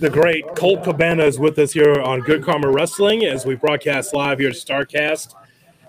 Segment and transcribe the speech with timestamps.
[0.00, 4.14] The great Colt Cabana is with us here on Good Karma Wrestling as we broadcast
[4.14, 5.34] live here at Starrcast.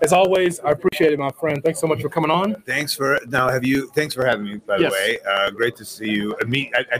[0.02, 1.62] As always, I appreciate it, my friend.
[1.62, 2.60] Thanks so much for coming on.
[2.66, 3.48] Thanks for now.
[3.48, 3.88] Have you?
[3.94, 4.56] Thanks for having me.
[4.66, 4.92] By the Yes.
[4.92, 6.34] way, uh, great to see you.
[6.40, 6.98] I mean, I, I,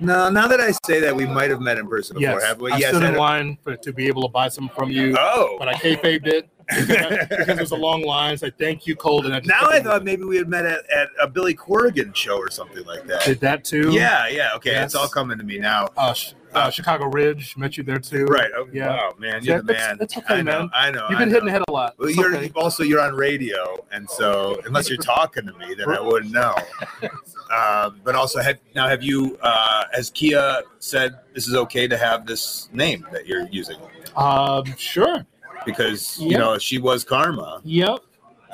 [0.00, 2.60] no, now that I say that, we might have met in person before, Yes, have
[2.60, 2.72] we?
[2.72, 2.88] I yes.
[2.88, 5.74] stood in line for, to be able to buy some from you, oh, but I
[5.74, 6.48] kayfabed it
[6.86, 8.36] because, because there's a long line.
[8.38, 9.26] So thank you, Colt.
[9.26, 12.36] And I now I thought maybe we had met at, at a Billy Corgan show
[12.38, 13.22] or something like that.
[13.24, 13.90] did that too.
[13.92, 14.50] Yeah, yeah.
[14.56, 14.86] Okay, Yes.
[14.86, 15.88] it's all coming to me now.
[15.96, 16.14] Uh,
[16.54, 18.26] uh, Chicago Ridge met you there too.
[18.26, 18.50] Right.
[18.54, 18.88] Oh, Yeah.
[18.88, 19.96] Wow, man, you're the that's- man.
[19.98, 20.70] that's okay, I know, man.
[20.74, 21.06] I know.
[21.08, 21.34] You've been know.
[21.34, 21.94] hitting the head a lot.
[21.98, 22.52] Well, It's you're okay.
[22.54, 26.54] also you're on radio, and so unless you're talking to me, then I wouldn't know.
[27.52, 29.36] Um, but also, have, now have you?
[29.42, 33.76] Uh, has Kia said this is okay to have this name that you're using?
[34.16, 35.26] Um, sure.
[35.64, 36.28] Because Yeah.
[36.28, 38.00] you know she was Karma, Yep.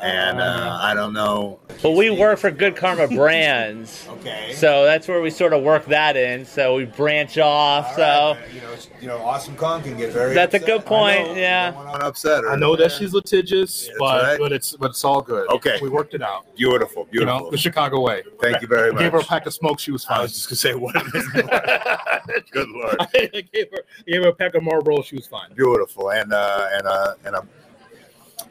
[0.02, 1.58] And uh, I don't know.
[1.82, 4.06] But we work for Good Karma Brands.
[4.08, 4.52] Okay.
[4.54, 6.44] So that's where we sort of work that in.
[6.44, 7.94] So we branch off.
[7.96, 10.34] So you know, you know, Awesome Kong can get very.
[10.34, 11.20] that's a good point.
[11.20, 11.34] I know.
[11.34, 11.70] Yeah.
[11.70, 12.44] Don't wanna upset.
[12.44, 14.38] I know that she's litigious, That's but right.
[14.38, 15.48] but it's but it's all good.
[15.50, 15.78] Okay.
[15.82, 16.46] we worked it out.
[16.56, 17.40] beautiful, You beautiful.
[17.44, 18.22] know, the Chicago way.
[18.40, 19.78] Thank you very I gave her a pack of smoke.
[19.78, 20.18] She was fine.
[20.18, 20.94] I was just gonna say what.
[22.52, 22.96] good lord.
[23.00, 25.02] I gave her, gave her a pack of Marlboro.
[25.02, 25.52] She was fine.
[25.54, 27.46] beautiful and uh and uh and a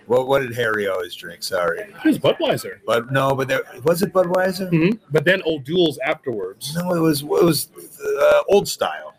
[0.08, 1.44] what what did Harry always drink?
[1.44, 2.80] Sorry, It was Budweiser.
[2.86, 4.70] but no, but there was it Budweiser.
[4.72, 5.00] Mhm.
[5.12, 6.76] But then Old Duels afterwards.
[6.76, 7.70] No, it was it was
[8.22, 9.14] uh, old style.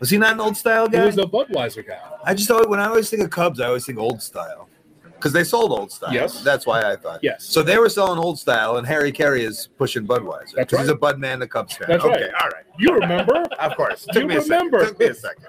[0.00, 1.00] Was he not an old style guy?
[1.00, 1.98] He was a Budweiser guy.
[2.24, 4.68] I just always when I always think of Cubs, I always think old style
[5.14, 6.12] because they sold old style.
[6.12, 6.42] Yes.
[6.42, 7.20] that's why I thought.
[7.22, 7.44] Yes.
[7.44, 10.88] So they were selling old style, and Harry Caray is pushing Budweiser That's because he's
[10.88, 11.86] a Bud man, the Cubs fan.
[11.88, 12.34] That's okay, right.
[12.42, 12.64] all right.
[12.78, 13.44] You remember?
[13.60, 14.04] Of course.
[14.08, 14.56] You Took me a second.
[14.72, 14.86] remember.
[14.86, 15.46] Took me a second.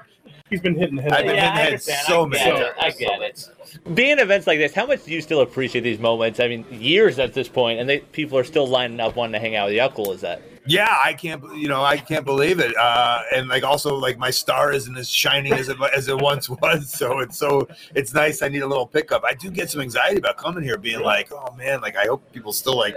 [0.51, 1.13] He's been hitting the head.
[1.13, 2.05] I've been Yeah, hitting I heads understand.
[2.07, 2.75] so I many get it.
[2.77, 2.77] times.
[2.77, 3.49] I get it.
[3.93, 6.39] Being events like this, how much do you still appreciate these moments?
[6.39, 9.39] I mean, years at this point, and they, people are still lining up wanting to
[9.39, 9.81] hang out with you.
[9.81, 10.41] How cool is that?
[10.65, 12.73] Yeah, I can't, you know, I can't believe it.
[12.77, 16.49] Uh, and like also, like my star isn't as shining as it as it once
[16.49, 16.89] was.
[16.89, 18.41] So it's so it's nice.
[18.41, 19.23] I need a little pickup.
[19.25, 22.31] I do get some anxiety about coming here, being like, oh man, like I hope
[22.31, 22.95] people still like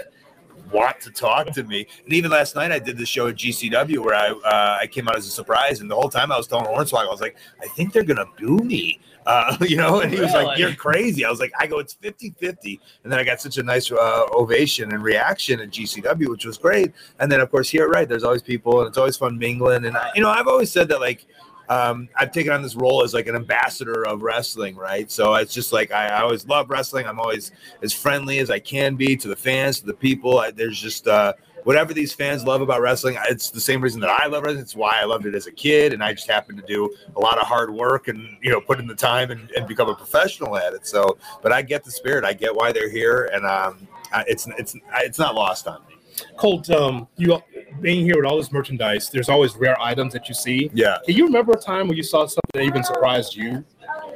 [0.71, 1.87] want to talk to me.
[2.05, 5.09] And even last night, I did the show at GCW where I uh, I came
[5.09, 7.37] out as a surprise, and the whole time I was telling Hornswoggle, I was like,
[7.63, 9.01] I think they're gonna boo me.
[9.27, 11.25] Uh, you know, and he was like, You're crazy.
[11.25, 12.81] I was like, I go, it's 50 50.
[13.03, 16.59] And then I got such a nice uh, ovation and reaction at GCW, which was
[16.59, 16.93] great.
[17.19, 19.85] And then, of course, here at Right, there's always people, and it's always fun mingling.
[19.85, 21.27] And, I, you know, I've always said that, like,
[21.69, 25.11] um, I've taken on this role as like an ambassador of wrestling, right?
[25.11, 27.07] So it's just like I, I always love wrestling.
[27.07, 30.39] I'm always as friendly as I can be to the fans, to the people.
[30.39, 31.35] I, there's just uh,
[31.65, 33.17] whatever these fans love about wrestling.
[33.29, 34.63] It's the same reason that I love wrestling.
[34.63, 37.21] It's why I loved it as a kid, and I just happened to do a
[37.21, 39.95] lot of hard work and you know put in the time and, and become a
[39.95, 40.87] professional at it.
[40.87, 42.25] So, but I get the spirit.
[42.25, 43.89] I get why they're here, and um,
[44.29, 45.97] it's it's it's not lost on me.
[46.37, 47.43] Colt, um, you
[47.81, 50.71] being here with all this merchandise, there's always rare items that you see.
[50.75, 50.99] Yeah.
[51.05, 53.65] Can you remember a time when you saw something that even surprised you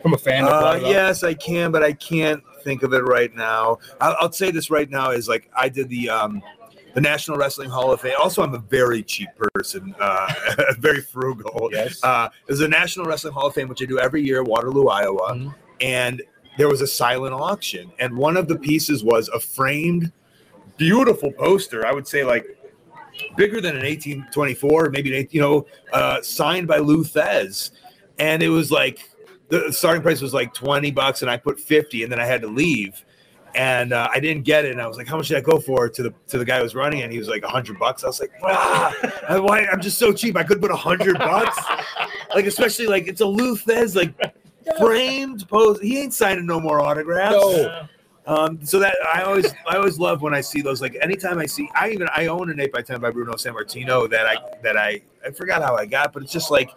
[0.02, 0.44] from a fan?
[0.44, 0.90] Uh, brought it up?
[0.90, 3.78] yes, I can, but I can't think of it right now.
[4.00, 6.42] I'll, I'll say this right now is like I did the um,
[6.94, 8.14] the National Wrestling Hall of Fame.
[8.20, 10.32] Also, I'm a very cheap person, uh,
[10.78, 11.70] very frugal.
[11.72, 12.02] Yes.
[12.02, 15.34] Uh, there's a National Wrestling Hall of Fame which I do every year, Waterloo, Iowa,
[15.34, 15.54] Mhm.
[15.80, 16.22] and
[16.58, 20.12] there was a silent auction, and one of the pieces was a framed,
[20.76, 21.86] beautiful poster.
[21.86, 22.44] I would say like
[23.36, 27.70] bigger than an 1824, maybe an 18, you know, uh, signed by Lou Thesz,
[28.18, 29.08] and it was like
[29.48, 32.40] the starting price was like 20 bucks, and I put 50, and then I had
[32.42, 33.04] to leave.
[33.52, 35.58] And uh, I didn't get it, and I was like, "How much did I go
[35.58, 38.04] for?" To the to the guy who was running, and he was like, hundred bucks."
[38.04, 38.94] I was like, "Ah,
[39.28, 39.66] I- why?
[39.66, 40.36] I'm just so cheap.
[40.36, 41.58] I could put hundred bucks,
[42.34, 44.14] like especially like it's a Lou Thesz like
[44.78, 45.80] framed pose.
[45.80, 47.34] He ain't signing no more autographs.
[47.34, 47.88] No.
[48.26, 50.80] Um, so that I always I always love when I see those.
[50.80, 54.08] Like anytime I see, I even I own an eight by ten by Bruno Sammartino
[54.10, 56.70] that I that I I forgot how I got, but it's just like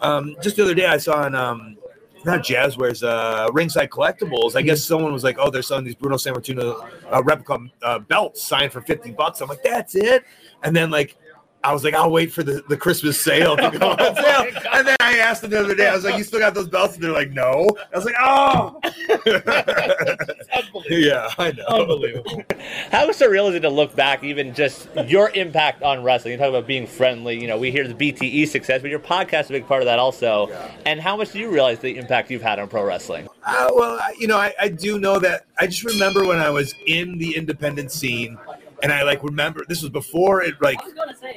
[0.00, 1.76] um, just the other day I saw on um,
[2.24, 4.56] not Jazwares, uh, Ringside Collectibles.
[4.56, 8.42] I guess someone was like, "Oh, they're selling these Bruno Sammartino uh, replica uh, belts
[8.42, 10.24] signed for fifty bucks." I'm like, "That's it,"
[10.62, 11.16] and then like.
[11.64, 14.46] I was like, I'll wait for the, the Christmas sale to go on sale.
[14.72, 16.68] And then I asked them the other day, I was like, You still got those
[16.68, 16.94] belts?
[16.94, 17.68] And they're like, No.
[17.92, 18.80] I was like, Oh.
[21.08, 21.64] Yeah, I know.
[21.68, 22.42] Unbelievable.
[22.90, 26.32] How surreal is it to look back, even just your impact on wrestling?
[26.32, 27.40] You talk about being friendly.
[27.40, 29.86] You know, we hear the BTE success, but your podcast is a big part of
[29.86, 30.48] that also.
[30.86, 33.28] And how much do you realize the impact you've had on pro wrestling?
[33.44, 35.46] Uh, well, I- you know, I, I do know that.
[35.58, 38.38] I just remember when I was in the independent scene,
[38.82, 40.80] and I like remember this was before it like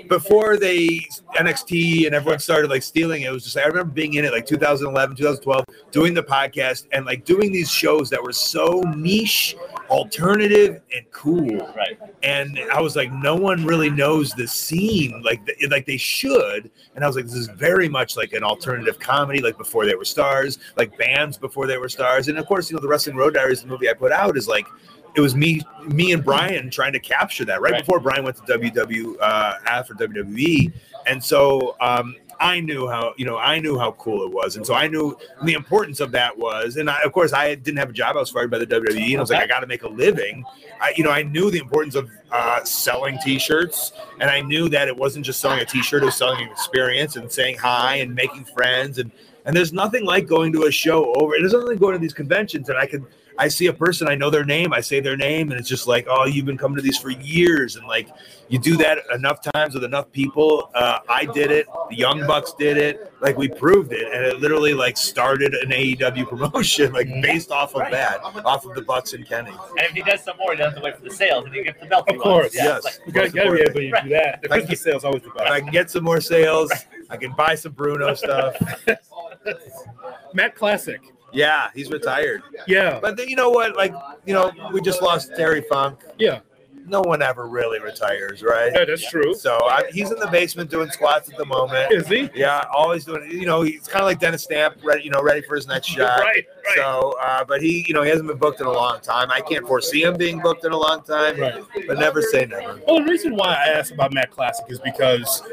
[0.07, 3.27] before they NXT and everyone started like stealing it.
[3.27, 7.05] It was just I remember being in it like 2011, 2012, doing the podcast and
[7.05, 9.55] like doing these shows that were so niche,
[9.89, 11.57] alternative, and cool.
[11.75, 11.99] Right.
[12.23, 16.69] And I was like, no one really knows the scene like th- like they should.
[16.95, 19.95] And I was like, this is very much like an alternative comedy, like before they
[19.95, 22.27] were stars, like bands before they were stars.
[22.27, 24.47] And of course, you know, the Wrestling Road Diaries, the movie I put out, is
[24.47, 24.67] like
[25.15, 27.85] it was me, me and Brian trying to capture that right, Right.
[27.85, 30.71] before Brian went to WW uh, after WWE,
[31.07, 34.65] and so um, I knew how you know I knew how cool it was, and
[34.65, 37.89] so I knew the importance of that was, and I, of course I didn't have
[37.89, 39.67] a job; I was fired by the WWE, and I was like, I got to
[39.67, 40.43] make a living.
[40.79, 44.87] I, you know, I knew the importance of uh, selling T-shirts, and I knew that
[44.87, 48.13] it wasn't just selling a T-shirt; it was selling an experience and saying hi and
[48.15, 49.11] making friends and.
[49.43, 51.33] And there's nothing like going to a show over.
[51.39, 53.03] There's nothing like going to these conventions, and I could
[53.37, 55.87] I see a person, I know their name, I say their name, and it's just
[55.87, 58.09] like, oh, you've been coming to these for years, and like
[58.49, 60.69] you do that enough times with enough people.
[60.75, 64.39] Uh, I did it, the Young Bucks did it, like we proved it, and it
[64.41, 69.13] literally like started an AEW promotion, like based off of that, off of the Bucks
[69.13, 69.51] and Kenny.
[69.51, 71.55] And if he does some more, he doesn't have to wait for the sales, and
[71.55, 72.05] he gets the belt.
[72.09, 72.77] he Of course, Yeah, yes.
[72.77, 74.41] it's like- We got, got to be able to do that.
[74.41, 75.51] The Like- Christmas sales always the If.
[75.51, 76.71] I can get some more sales,
[77.09, 78.55] I can buy some Bruno stuff.
[80.33, 81.01] Matt Classic.
[81.33, 82.99] Yeah, he's retired, Yeah.
[83.01, 83.75] but then, you know what?
[83.75, 83.93] Like,
[84.25, 85.99] you know, we just lost Terry Funk.
[86.17, 86.39] Yeah.
[86.87, 88.71] No one ever really retires, right?
[88.73, 89.35] Yeah, that's true.
[89.35, 91.91] So I, he's in the basement doing squats at the moment.
[91.93, 92.27] Is he?
[92.33, 93.29] Yeah, always doing.
[93.29, 95.03] You know, he's kind of like Dennis Stamp, ready.
[95.03, 96.19] You know, ready for his next shot.
[96.19, 96.75] Right, right.
[96.75, 99.29] So, uh, but he, you know, he hasn't been booked in a long time.
[99.31, 101.39] I can't foresee him being booked in a long time.
[101.39, 101.63] Right.
[101.87, 102.81] But never say never.
[102.87, 105.43] Well, the reason why I asked about Matt Classic is because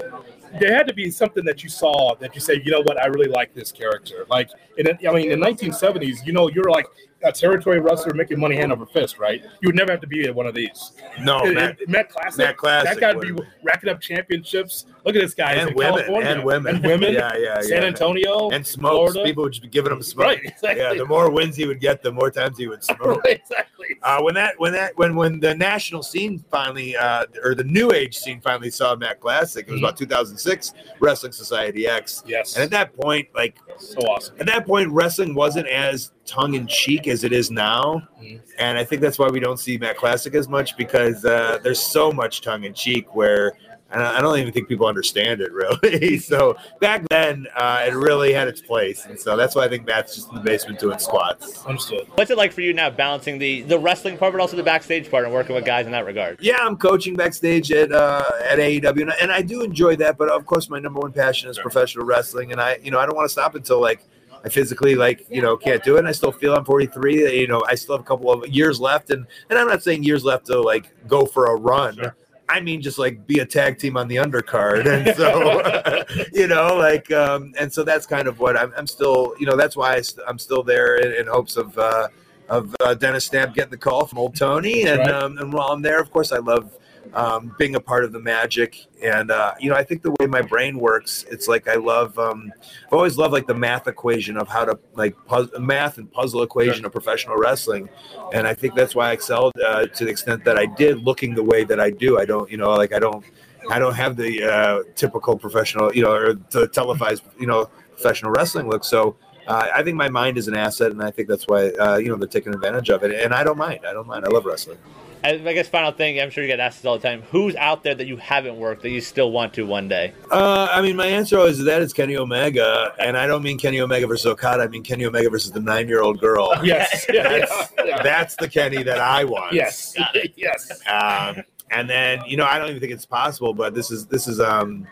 [0.61, 3.07] there had to be something that you saw that you say, you know what, I
[3.07, 4.27] really like this character.
[4.29, 6.87] Like, in, I mean, in the 1970s, you know, you're like
[7.25, 9.43] a territory wrestler making money hand over fist, right?
[9.61, 10.93] You would never have to be at one of these.
[11.21, 11.77] No, Matt.
[11.89, 14.87] Matt Classic, Matt Classic that guy would be racking up championships.
[15.05, 16.29] Look at this guy And women, California.
[16.31, 17.15] and women, and women.
[17.19, 17.85] Yeah, yeah, San.
[17.85, 19.13] Antonio And smokes.
[19.15, 19.25] Florida.
[19.25, 20.27] People would just be giving him smoke.
[20.27, 20.83] Right, exactly.
[20.83, 23.23] Yeah, the more wins he would get, the more times he would smoke.
[23.25, 23.87] exactly.
[24.03, 27.91] Uh, when that when that when when the national scene finally uh, or the new
[27.93, 29.85] age scene finally saw Matt Classic, it was Mhm.
[29.85, 34.37] about 2006 Wrestling Society X, Yes, and at that point, like so awesome.
[34.41, 38.41] at that point, wrestling wasn't as tongue in cheek as it is now, Mhm.
[38.59, 41.81] and I think that's why we don't see Matt Classic as much because uh, there's
[41.81, 43.55] so much tongue in cheek where.
[43.91, 45.53] And I I don't even think people understand it
[45.83, 46.19] really.
[46.19, 49.87] so back then, uh, it really had its place, and so that's why I think
[49.87, 51.65] Matt's just in the basement doing squats.
[51.65, 52.09] Understood.
[52.15, 55.11] What's it like for you now, balancing the the wrestling part, but also the backstage
[55.11, 56.39] part, and working with guys in that regard?
[56.41, 60.19] Yeah, I'm coaching backstage at uh, at AEW, and I, and I do enjoy that.
[60.19, 63.07] But of course, my number one passion is professional wrestling, and I, you know, I
[63.07, 64.05] don't want to stop until like
[64.45, 66.01] I physically like you know can't do it.
[66.01, 67.41] And I still feel I'm 43.
[67.41, 70.03] You know, I still have a couple of years left, and and I'm not saying
[70.03, 71.95] years left to like go for a run.
[71.97, 72.17] Sure.
[72.49, 76.77] I mean, just like be a tag team on the undercard, and so you know,
[76.77, 78.73] like, um, and so that's kind of what I'm.
[78.77, 82.09] I'm still, you know, that's why I I'm still there in, in hopes of uh,
[82.49, 85.11] of uh, Dennis Stamp getting the call from old Tony, and Right.
[85.11, 86.73] um, and while I'm there, of course, I love
[87.15, 88.87] um, being a part of the magic.
[89.03, 92.19] And uh, you know, I think the way my brain works, it's like I love.
[92.19, 92.53] Um,
[92.87, 95.17] I've always loved like the math equation of how to like
[95.59, 97.89] math and puzzle equation of professional wrestling,
[98.33, 101.35] and I think that's why I excelled uh, to the extent that I did, looking
[101.35, 102.19] the way that I do.
[102.19, 103.25] I don't, you know, like I don't.
[103.71, 108.31] I don't have the uh, typical professional, you know, or the televised, you know, professional
[108.31, 108.83] wrestling look.
[108.85, 109.17] So
[109.49, 112.09] uh, I think my mind is an asset, and I think that's why uh, you
[112.09, 113.13] know they're taking advantage of it.
[113.13, 113.81] And I don't mind.
[113.87, 114.25] I don't mind.
[114.25, 114.79] I love wrestling.
[115.23, 117.23] And I guess final thing, I'm sure you get asked this all the time.
[117.31, 120.13] Who's out there that you haven't worked that you still want to one day?
[120.31, 123.59] Uh, I mean, my answer always is that it's Kenny Omega, and I don't mean
[123.59, 124.63] Kenny Omega versus Okada.
[124.63, 126.55] I mean Kenny Omega versus the nine-year-old girl.
[126.69, 127.07] Yes.
[127.07, 128.03] That's, yeah.
[128.03, 129.53] that's the Kenny that I want.
[129.55, 129.97] Yes.
[130.37, 130.71] yes.
[130.87, 134.29] Um, and then you know, I don't even think it's possible, but this is this
[134.29, 134.87] is um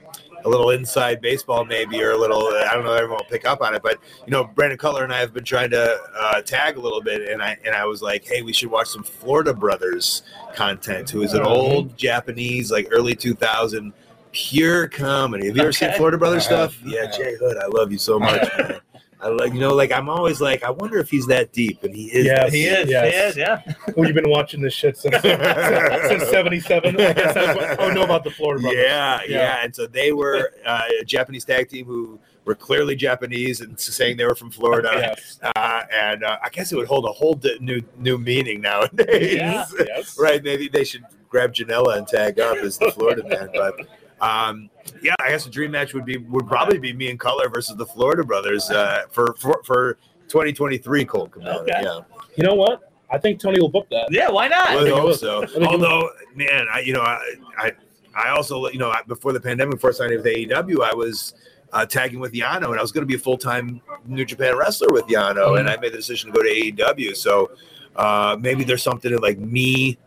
[0.47, 3.61] a little inside baseball maybe or a little I don't know everyone will pick up
[3.61, 6.77] on it, but you know, Brandon Cutler and I have been trying to uh, tag
[6.77, 9.53] a little bit, and I and I was like, hey, we should watch some Florida
[9.53, 10.23] Brothers
[10.55, 13.93] content, who is an old Japanese like early two thousand
[14.31, 15.49] pure comedy.
[15.49, 16.73] Have you ever seen Florida Brothers have.
[16.73, 16.83] stuff?
[16.87, 18.49] Yeah, J-Hood, I love you so much.
[18.57, 18.81] Man.
[19.21, 21.95] I like you know, like I'm always like, I wonder if he's that deep, and
[21.95, 22.27] he is.
[22.27, 22.73] Yeah, He deep.
[22.73, 22.91] is.
[22.91, 23.15] Yes.
[23.15, 23.37] He is.
[23.37, 23.63] Yeah.
[23.97, 27.01] Well, you've been watching this shit since since '77.
[27.01, 28.83] I guess that's what I know about the Florida brothers.
[28.85, 29.61] Yeah, yeah, Yeah.
[29.65, 34.19] And so they were uh, a Japanese tag team who were clearly Japanese and saying
[34.19, 34.91] they were from Florida.
[34.95, 35.41] Yes.
[35.43, 39.35] Uh, and uh, I guess it would hold a whole di- new new meaning nowadays.
[39.35, 39.65] Yeah.
[39.87, 40.17] Yes.
[40.21, 40.43] right?
[40.45, 43.49] Maybe they should grab Janela and tag up as the Florida man.
[43.55, 43.81] But
[44.21, 44.71] um,
[45.03, 47.77] yeah, I guess a dream match would be would probably be me and Cutler versus
[47.77, 51.59] the Florida brothers uh, for, for for 2023 Colt Cabana.
[51.59, 51.73] Okay.
[51.83, 52.01] Yeah.
[52.37, 52.93] You know what?
[53.11, 54.09] I think Tony will book that.
[54.11, 54.71] Yeah, why not?
[54.71, 55.43] I think hope so.
[55.43, 57.73] I think it Although, man, I you know I I,
[58.15, 61.35] I also you know I- before the pandemic, before signing with AEW, I was
[61.73, 64.57] uh, tagging with Yano, and I was going to be a full time New Japan
[64.57, 67.15] wrestler with Yano, and I made the decision to go to AEW.
[67.17, 67.51] So
[67.97, 69.99] uh, maybe there's something in like me.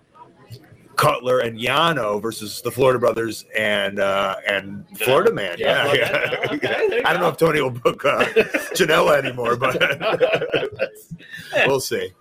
[0.99, 5.55] Cutler and Yano versus the Florida Brothers and uh, and Florida Man.
[5.57, 6.51] Yeah, Yeah, yeah.
[6.51, 8.25] Okay, I don't know if Tony will book uh,
[8.75, 9.79] Janela anymore, but
[11.67, 12.11] we'll see.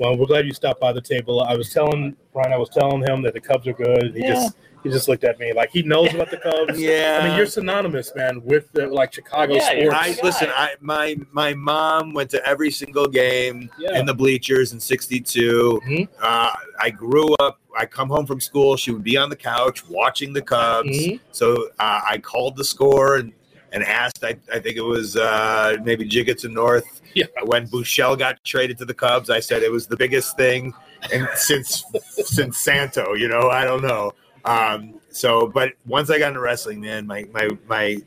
[0.00, 1.42] Well, we're glad you stopped by the table.
[1.42, 4.14] I was telling Brian, I was telling him that the Cubs are good.
[4.14, 4.34] He Yeah.
[4.34, 6.78] just he just looked at me like he knows about the Cubs.
[6.80, 9.94] Yeah, I mean, you're synonymous, man, with the, like Chicago Yeah, sports.
[9.94, 10.48] I listen.
[10.54, 13.98] I my my mom went to every single game Yeah.
[13.98, 15.80] in the bleachers in '62.
[15.86, 16.08] Mhm.
[16.22, 17.60] Uh, I grew up.
[17.76, 18.76] I come home from school.
[18.76, 20.88] She would be on the couch watching the Cubs.
[20.88, 21.20] Mhm.
[21.32, 23.32] So uh, I called the score and
[23.72, 24.24] and asked.
[24.24, 27.26] I, I think it was uh, maybe Jiggets and North Yeah.
[27.44, 29.28] when Bouchel got traded to the Cubs.
[29.28, 30.72] I said it was the biggest thing
[31.12, 33.14] and since since Santo.
[33.14, 34.12] You know, I don't know.
[34.48, 37.98] Um, so, but once I got into wrestling, man, my my my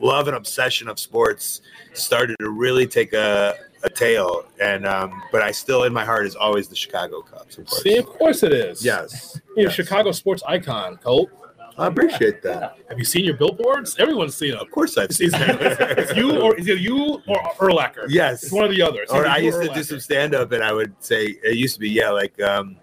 [0.00, 1.60] love and obsession of sports
[1.92, 4.46] started to really take a, a tail.
[4.60, 7.58] And um, but I still, in my heart, is always the Chicago Cubs.
[7.58, 7.82] Of course.
[7.82, 8.84] See, of course it is.
[8.84, 9.40] Yes.
[9.56, 11.30] You're a Chicago sports icon, Colt.
[11.76, 12.76] I appreciate that.
[12.88, 13.98] Have you seen your billboards?
[13.98, 14.60] Everyone's seen them.
[14.60, 15.60] Of course, I've seen that.
[15.98, 18.06] it's you or is it you or Urlacher?
[18.08, 18.44] Yes.
[18.44, 19.10] It's one of the others.
[19.10, 21.74] Or I used or to do some stand up, and I would say it used
[21.74, 22.76] to be yeah, like um,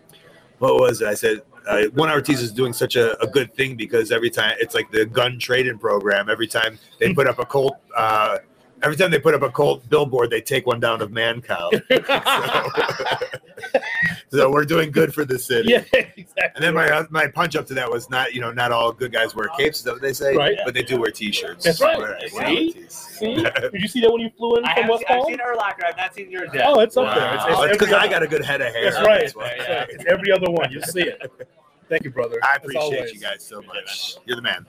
[0.60, 1.08] what was it?
[1.08, 4.56] I said uh, one Ortiz is doing such a, a good thing because every time
[4.60, 6.30] it's like the gun trading program.
[6.30, 8.40] Every time they put up a Colt, uh,
[8.84, 11.70] every time they put up a Colt billboard, they take one down of Mancow.
[14.32, 15.70] so we're doing good for the city.
[15.70, 16.21] yeah.
[16.62, 18.92] And then my uh, my punch up to that was not you know not all
[18.92, 20.36] good guys wear capes, is that what they say?
[20.36, 20.58] Right.
[20.64, 21.66] But they do wear t-shirts.
[21.66, 21.98] That's right.
[21.98, 22.68] Wear- wear See?
[22.68, 22.94] Ortiz.
[22.94, 23.34] See?
[23.36, 25.32] Did you see that when you flew in I from have West seen, I've Palm?
[25.32, 25.86] seen Urlacher.
[25.88, 26.66] I've not seen yours yet.
[26.68, 27.16] Oh, it's up Wow.
[27.16, 27.34] there.
[27.34, 28.92] It's, it's oh, It's because I got a good head of hair.
[28.92, 29.22] That's right.
[29.22, 29.56] That's why.
[29.58, 30.72] Yeah, It's every other one.
[30.72, 31.20] You'll see it.
[31.90, 32.38] Thank you, brother.
[32.44, 34.18] I appreciate you guys so much.
[34.26, 34.66] You're the man.